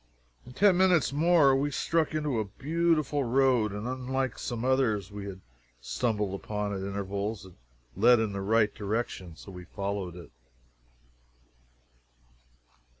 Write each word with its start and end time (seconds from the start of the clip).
In 0.47 0.53
ten 0.53 0.77
minutes 0.77 1.13
more 1.13 1.55
we 1.55 1.69
struck 1.69 2.15
into 2.15 2.39
a 2.39 2.45
beautiful 2.45 3.23
road, 3.23 3.71
and 3.71 3.87
unlike 3.87 4.39
some 4.39 4.65
others 4.65 5.11
we 5.11 5.25
had 5.25 5.41
stumbled 5.79 6.33
upon 6.33 6.73
at 6.73 6.79
intervals, 6.79 7.45
it 7.45 7.53
led 7.95 8.19
in 8.19 8.31
the 8.33 8.41
right 8.41 8.73
direction. 8.73 9.35
We 9.47 9.63
followed 9.65 10.15
it. 10.15 10.31